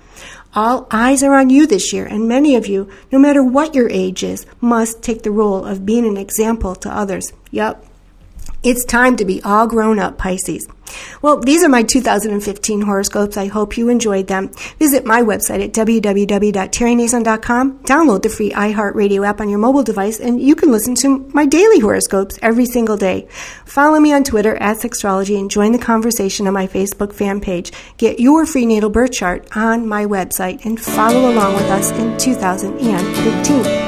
All 0.54 0.86
eyes 0.90 1.22
are 1.22 1.34
on 1.34 1.50
you 1.50 1.66
this 1.66 1.92
year, 1.92 2.06
and 2.06 2.28
many 2.28 2.56
of 2.56 2.66
you, 2.66 2.88
no 3.12 3.18
matter 3.18 3.42
what 3.42 3.74
your 3.74 3.88
age 3.90 4.22
is, 4.22 4.46
must 4.60 5.02
take 5.02 5.22
the 5.22 5.30
role 5.30 5.64
of 5.64 5.84
being 5.84 6.06
an 6.06 6.16
example 6.16 6.74
to 6.76 6.90
others. 6.90 7.32
Yep, 7.50 7.84
it's 8.62 8.84
time 8.84 9.16
to 9.16 9.24
be 9.24 9.42
all 9.42 9.66
grown 9.66 9.98
up, 9.98 10.18
Pisces. 10.18 10.66
Well, 11.22 11.40
these 11.40 11.64
are 11.64 11.68
my 11.68 11.82
2015 11.82 12.82
horoscopes. 12.82 13.36
I 13.36 13.46
hope 13.46 13.76
you 13.76 13.88
enjoyed 13.88 14.28
them. 14.28 14.52
Visit 14.78 15.04
my 15.04 15.22
website 15.22 15.64
at 15.64 15.72
www.terrynazon.com. 15.72 17.78
Download 17.80 18.22
the 18.22 18.28
free 18.28 18.50
iHeartRadio 18.50 19.26
app 19.26 19.40
on 19.40 19.48
your 19.48 19.58
mobile 19.58 19.82
device, 19.82 20.20
and 20.20 20.40
you 20.40 20.54
can 20.54 20.70
listen 20.70 20.94
to 20.96 21.28
my 21.34 21.46
daily 21.46 21.80
horoscopes 21.80 22.38
every 22.42 22.66
single 22.66 22.96
day. 22.96 23.26
Follow 23.64 23.98
me 24.00 24.12
on 24.12 24.24
Twitter 24.24 24.56
at 24.56 24.78
Sexstrology 24.78 25.38
and 25.38 25.50
join 25.50 25.72
the 25.72 25.78
conversation 25.78 26.46
on 26.46 26.54
my 26.54 26.66
Facebook 26.66 27.12
fan 27.12 27.40
page. 27.40 27.72
Get 27.96 28.20
your 28.20 28.46
free 28.46 28.66
natal 28.66 28.90
birth 28.90 29.12
chart 29.12 29.48
on 29.56 29.88
my 29.88 30.06
website 30.06 30.64
and 30.64 30.80
follow 30.80 31.30
along 31.30 31.54
with 31.54 31.70
us 31.70 31.90
in 31.92 32.16
2015. 32.18 33.87